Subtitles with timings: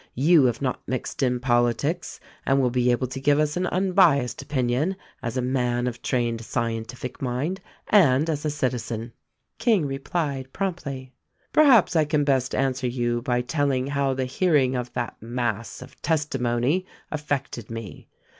[0.15, 4.41] You have not mixed in politics and will be able to give us an unbiased
[4.41, 9.13] opinion as a man of trained scien tific mind, and as a citizen."
[9.59, 11.13] King replied promptly,
[11.53, 16.01] "Perhaps I can best answer you by telling how the hearing of that mass of
[16.01, 18.07] testimony affected me.